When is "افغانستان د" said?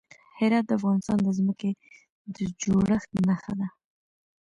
0.79-1.27